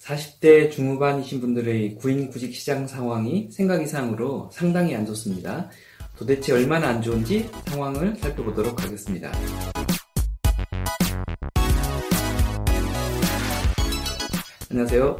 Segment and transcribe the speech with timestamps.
[0.00, 5.70] 40대 중후반이신 분들의 구인 구직 시장 상황이 생각 이상으로 상당히 안 좋습니다.
[6.16, 9.30] 도대체 얼마나 안 좋은지 상황을 살펴보도록 하겠습니다.
[14.70, 15.16] 안녕하세요.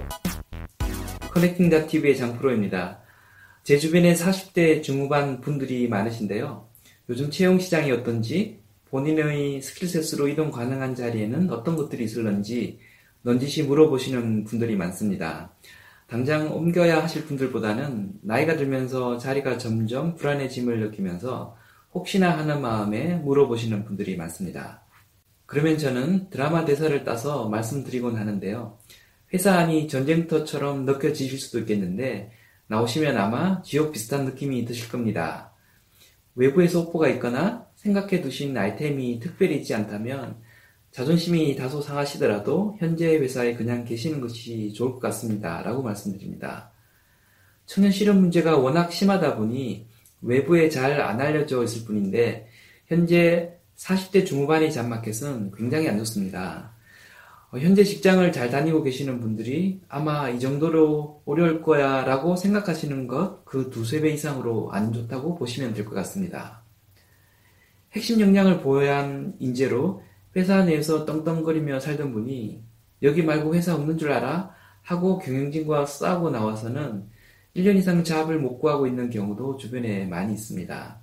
[1.31, 3.01] 커넥팅닷TV의 장프로입니다.
[3.63, 6.69] 제 주변에 40대 중후반 분들이 많으신데요.
[7.11, 8.61] 요즘 채용 시장이 어떤지,
[8.91, 12.79] 본인의 스킬셋으로 이동 가능한 자리에는 어떤 것들이 있을런지
[13.23, 15.55] 넌지시 물어보시는 분들이 많습니다.
[16.07, 21.57] 당장 옮겨야 하실 분들보다는 나이가 들면서 자리가 점점 불안해짐을 느끼면서
[21.93, 24.85] 혹시나 하는 마음에 물어보시는 분들이 많습니다.
[25.47, 28.79] 그러면 저는 드라마 대사를 따서 말씀드리곤 하는데요.
[29.33, 32.33] 회사 안이 전쟁터처럼 느껴지실 수도 있겠는데
[32.69, 35.53] 나오시면 아마 지옥 비슷한 느낌이 드실 겁니다.
[36.35, 40.41] 외부에서 오퍼가 있거나 생각해 두신 아이템이 특별히 있지 않다면
[40.91, 45.63] 자존심이 다소 상하시더라도 현재 회사에 그냥 계시는 것이 좋을 것 같습니다.
[45.63, 46.73] 라고 말씀드립니다.
[47.67, 49.87] 청년 실업 문제가 워낙 심하다 보니
[50.23, 52.49] 외부에 잘 안 알려져 있을 뿐인데
[52.87, 56.73] 현재 40대 중후반의 잡마켓은 굉장히 안 좋습니다.
[57.53, 63.45] 어, 현재 직장을 잘 다니고 계시는 분들이 아마 이 정도로 어려울 거야 라고 생각하시는 것
[63.45, 66.63] 그 두세 배 이상으로 안 좋다고 보시면 될 것 같습니다.
[67.93, 70.03] 핵심 역량을 보유한 인재로
[70.37, 72.63] 회사 내에서 떵떵거리며 살던 분이
[73.03, 74.55] 여기 말고 회사 없는 줄 알아?
[74.83, 77.09] 하고 경영진과 싸우고 나와서는
[77.57, 81.01] 1년 이상 잡을 못 구하고 있는 경우도 주변에 많이 있습니다.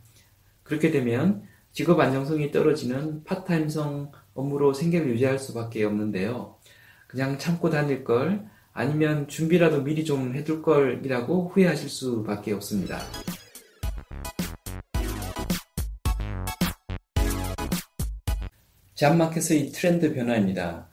[0.64, 6.56] 그렇게 되면 직업 안정성이 떨어지는 파타임성 업무로 생계를 유지할 수밖에 없는데요.
[7.08, 13.00] 그냥 참고 다닐 걸 아니면 준비라도 미리 좀 해둘 걸이라고 후회하실 수밖에 없습니다.
[18.98, 20.90] 잡마켓의 트렌드 변화입니다.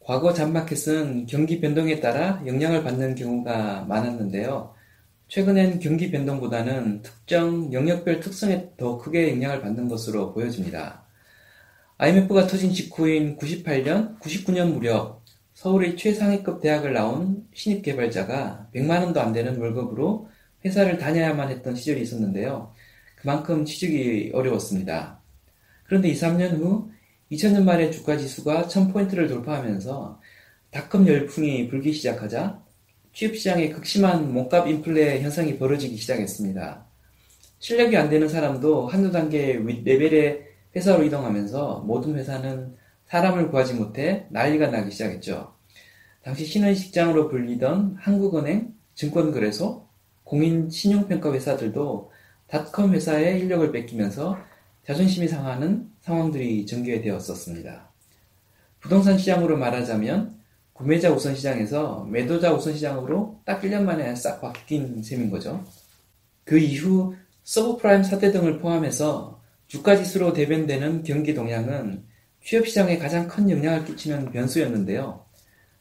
[0.00, 4.74] 과거 잡마켓은 경기 변동에 따라 영향을 받는 경우가 많았는데요.
[5.28, 11.04] 최근엔 경기 변동보다는 특정 영역별 특성에 더 크게 영향을 받는 것으로 보여집니다.
[11.98, 19.34] IMF가 터진 직후인 98년, 99년 무렵 서울의 최상위급 대학을 나온 신입 개발자가 100만 원도 안
[19.34, 20.28] 되는 월급으로
[20.64, 22.72] 회사를 다녀야만 했던 시절이 있었는데요.
[23.16, 25.20] 그만큼 취직이 어려웠습니다.
[25.84, 26.93] 그런데 2, 3년 후
[27.32, 30.20] 2000년 말에 주가 지수가 1000포인트를 돌파하면서
[30.70, 32.62] 닷컴 열풍이 불기 시작하자
[33.12, 36.84] 취업시장에 극심한 몸값 인플레 현상이 벌어지기 시작했습니다.
[37.60, 40.42] 실력이 안 되는 사람도 한두 단계 레벨의
[40.74, 42.76] 회사로 이동하면서 모든 회사는
[43.06, 45.54] 사람을 구하지 못해 난리가 나기 시작했죠.
[46.22, 49.86] 당시 신의 직장으로 불리던 한국은행, 증권거래소,
[50.24, 52.10] 공인 신용평가 회사들도
[52.48, 54.36] 닷컴 회사의 인력을 뺏기면서
[54.86, 57.90] 자존심이 상하는 상황들이 전개되었었습니다.
[58.80, 60.38] 부동산 시장으로 말하자면
[60.74, 65.64] 구매자 우선 시장에서 매도자 우선 시장으로 딱 1년 만에 싹 바뀐 셈인 거죠.
[66.44, 72.04] 그 이후 서브프라임 사태 등을 포함해서 주가 지수로 대변되는 경기 동향은
[72.42, 75.24] 취업 시장에 가장 큰 영향을 끼치는 변수였는데요.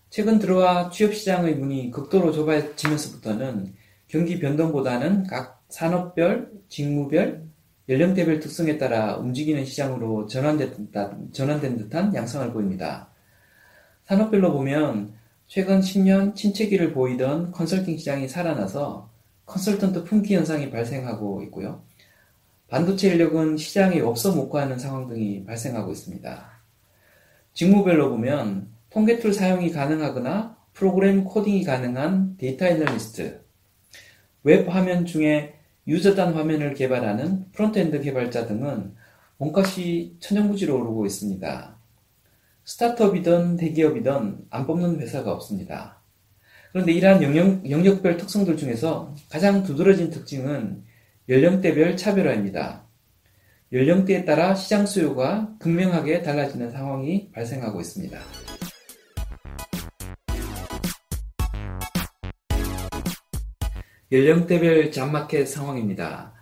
[0.09, 3.73] 최근 들어와 취업 시장의 문이 극도로 좁아지면서부터는
[4.07, 7.52] 경기 변동보다는 각 산업별, 직무별,
[7.89, 13.09] 연령대별 특성에 따라 움직이는 시장으로 전환된 듯한, 전환된 듯한 양상을 보입니다.
[14.05, 15.13] 산업별로 보면
[15.47, 19.09] 최근 10년 침체기를 보이던 컨설팅 시장이 살아나서
[19.45, 21.83] 컨설턴트 품귀 현상이 발생하고 있고요.
[22.69, 26.51] 반도체 인력은 시장에 없어 못 구하는 상황 등이 발생하고 있습니다.
[27.53, 33.43] 직무별로 보면 통계 툴 사용이 가능하거나 프로그램 코딩이 가능한 데이터 애널리스트,
[34.43, 38.95] 웹 화면 중에 유저단 화면을 개발하는 frontend 개발자 등은
[39.37, 41.77] 몸값이 천정부지로 오르고 있습니다.
[42.65, 46.01] 스타트업이든 대기업이든 안 뽑는 회사가 없습니다.
[46.71, 50.83] 그런데 이러한 영역, 영역별 특성들 중에서 가장 두드러진 특징은
[51.29, 52.83] 연령대별 차별화입니다.
[53.71, 58.19] 연령대에 따라 시장 수요가 극명하게 달라지는 상황이 발생하고 있습니다.
[64.13, 66.33] 연령대별 잡마켓 상황입니다.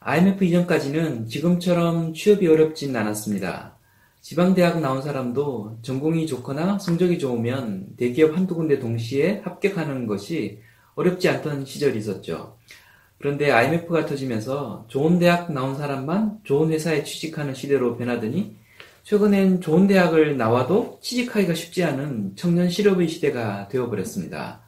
[0.00, 3.76] IMF 이전까지는 지금처럼 취업이 어렵진 않았습니다.
[4.20, 10.60] 지방대학 나온 사람도 전공이 좋거나 성적이 좋으면 대기업 한두 군데 동시에 합격하는 것이
[10.96, 12.58] 어렵지 않던 시절이 있었죠.
[13.18, 18.56] 그런데 IMF가 터지면서 좋은 대학 나온 사람만 좋은 회사에 취직하는 시대로 변하더니
[19.04, 24.63] 최근엔 좋은 대학을 나와도 취직하기가 쉽지 않은 청년 실업의 시대가 되어버렸습니다.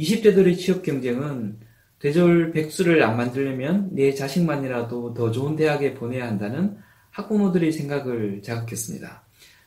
[0.00, 1.58] 20대들의 취업 경쟁은
[1.98, 6.78] 대졸 백수를 안 만들려면 내 자식만이라도 더 좋은 대학에 보내야 한다는
[7.10, 9.22] 학부모들의 생각을 자극했습니다.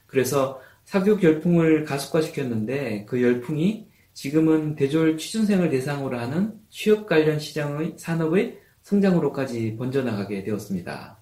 [0.07, 8.59] 그래서 사교육 열풍을 가속화시켰는데 그 열풍이 지금은 대졸 취준생을 대상으로 하는 취업 관련 시장의 산업의
[8.81, 11.18] 성장으로까지 번져나가게 되었습니다.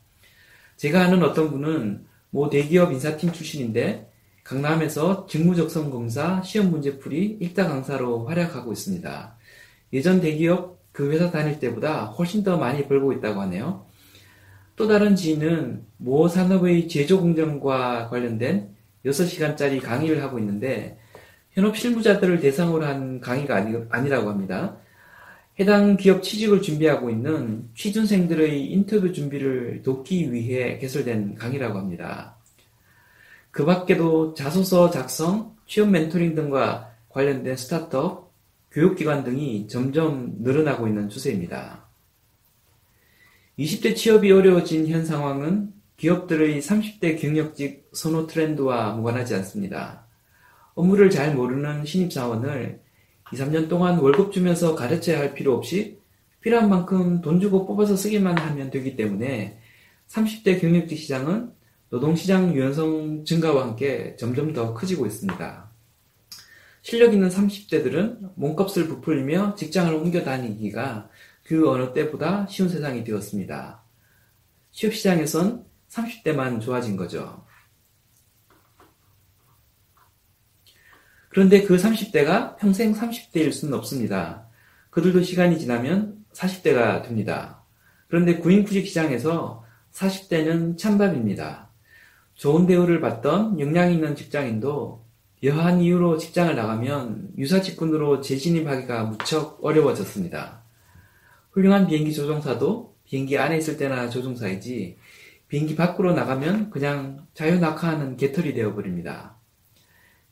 [0.78, 4.11] 제가 아는 어떤 분은 모 대기업 인사팀 출신인데
[4.44, 9.36] 강남에서 직무적성 검사 시험 문제풀이 일타 강사로 활약하고 있습니다.
[9.94, 13.86] 예전 대기업 그 회사 다닐 때보다 훨씬 더 많이 벌고 있다고 하네요.
[14.76, 18.70] 또 다른 지인은 모 산업의 제조 공정과 관련된
[19.06, 20.98] 6시간짜리 강의를 하고 있는데
[21.52, 24.78] 현업 실무자들을 대상으로 한 강의가 아니, 아니라고 합니다.
[25.60, 32.38] 해당 기업 취직을 준비하고 있는 취준생들의 인터뷰 준비를 돕기 위해 개설된 강의라고 합니다.
[33.52, 38.32] 그 밖에도 자소서 작성, 취업 멘토링 등과 관련된 스타트업,
[38.72, 41.86] 교육기관 등이 점점 늘어나고 있는 추세입니다.
[43.60, 50.06] 20대 취업이 어려워진 현 상황은 기업들의 30대 경력직 선호 트렌드와 무관하지 않습니다.
[50.74, 52.80] 업무를 잘 모르는 신입사원을
[53.34, 56.00] 2, 3년 동안 월급 주면서 가르쳐야 할 필요 없이
[56.40, 59.60] 필요한 만큼 돈 주고 뽑아서 쓰기만 하면 되기 때문에
[60.08, 61.52] 30대 경력직 시장은
[61.92, 65.70] 노동시장 유연성 증가와 함께 점점 더 커지고 있습니다.
[66.82, 71.10] 실력 있는 30대들은 몸값을 부풀리며 직장을 옮겨 다니기가
[71.44, 73.84] 그 어느 때보다 쉬운 세상이 되었습니다.
[74.72, 77.46] 취업시장에선 30대만 좋아진 거죠.
[81.28, 84.48] 그런데 그 30대가 평생 30대일 수는 없습니다.
[84.92, 87.66] 그들도 시간이 지나면 40대가 됩니다.
[88.08, 91.71] 그런데 구인구직 시장에서 40대는 찬밥입니다.
[92.42, 95.06] 좋은 대우를 받던 역량 있는 직장인도
[95.44, 100.64] 여한 이유로 직장을 나가면 유사 직군으로 재진입하기가 무척 어려워졌습니다.
[101.52, 104.98] 훌륭한 비행기 조종사도 비행기 안에 있을 때나 조종사이지
[105.50, 109.36] 비행기 밖으로 나가면 그냥 자유낙하하는 개털이 되어버립니다.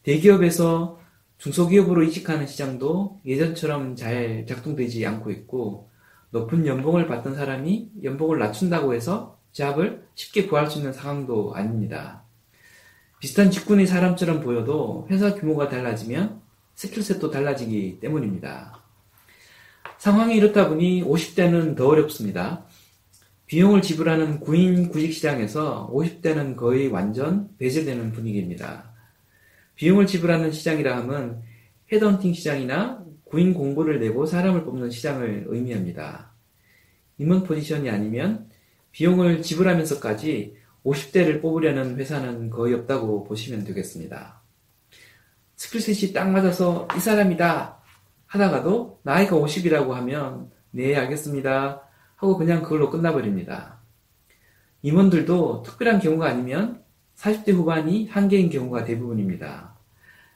[0.02, 1.00] 대기업에서
[1.38, 5.92] 중소기업으로 이직하는 시장도 예전처럼 잘 작동되지 않고 있고
[6.32, 12.24] 높은 연봉을 받던 사람이 연봉을 낮춘다고 해서 잡을 쉽게 구할 수 있는 상황도 아닙니다.
[13.20, 16.42] 비슷한 직군의 사람처럼 보여도 회사 규모가 달라지면
[16.76, 18.82] 스킬셋도 달라지기 때문입니다.
[19.98, 22.66] 상황이 이렇다 보니 50대는 더 어렵습니다.
[23.48, 28.94] 비용을 지불하는 구인 구직 시장에서 50대는 거의 완전 배제되는 분위기입니다.
[29.76, 31.42] 비용을 지불하는 시장이라 함은
[31.92, 36.32] 헤드헌팅 시장이나 구인 공고를 내고 사람을 뽑는 시장을 의미합니다.
[37.18, 38.49] 임원 포지션이 아니면
[38.92, 44.42] 비용을 지불하면서까지 50대를 뽑으려는 회사는 거의 없다고 보시면 되겠습니다.
[45.56, 47.80] 스킬셋이 딱 맞아서 이 사람이다
[48.28, 51.82] 하다가도 나이가 50이라고 하면 네 알겠습니다
[52.16, 53.80] 하고 그냥 그걸로 끝나버립니다.
[54.82, 56.84] 임원들도 특별한 경우가 아니면
[57.18, 59.76] 40대 후반이 한계인 경우가 대부분입니다.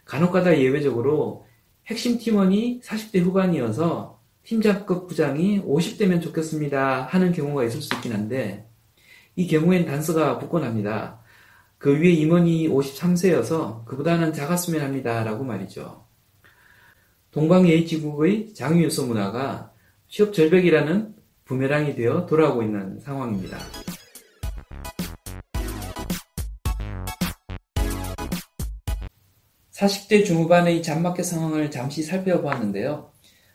[0.05, 1.47] 간혹가다 예외적으로
[1.85, 4.12] 핵심 팀원이 40대 후반이어서
[4.43, 8.67] 팀장급 부장이 50대면 좋겠습니다 하는 경우가 있을 수 있긴 한데
[9.35, 11.21] 이 경우엔 단서가 붙곤 합니다.
[11.77, 15.23] 그 위에 임원이 53세여서 그보다는 작았으면 합니다.
[15.23, 16.05] 라고 말이죠.
[17.31, 19.71] 동방 H국의 장유유소 문화가
[20.07, 23.57] 취업 절벽이라는 부메랑이 되어 돌아오고 있는 상황입니다.
[29.71, 33.12] (40대) 중후반의 잠마켓 상황을 잠시 살펴보았는데요.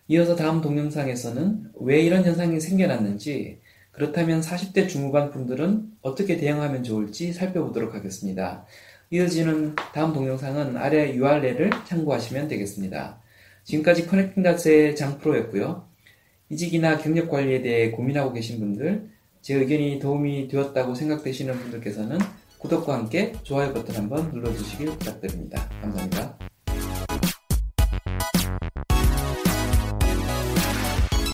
[0.09, 3.61] 이어서 다음 동영상에서는 왜 이런 현상이 생겨났는지
[3.93, 8.65] 그렇다면 40대 중후반 분들은 어떻게 대응하면 좋을지 살펴보도록 하겠습니다.
[9.11, 13.21] 이어지는 다음 동영상은 아래 URL을 참고하시면 되겠습니다.
[13.65, 15.87] 지금까지 커넥팅 닷의 장프로였고요.
[16.51, 19.11] 이직이나 경력 관리에 대해 고민하고 계신 분들,
[19.43, 22.19] 제 의견이 도움이 되었다고 생각되시는 분들께서는
[22.59, 25.69] 구독과 함께 좋아요 버튼 한번 눌러주시길 부탁드립니다.
[25.83, 26.39] 감사합니다.